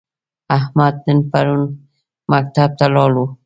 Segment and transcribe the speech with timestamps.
[0.57, 1.61] احمدن پرون
[2.29, 3.25] مکتب ته لاړ و؟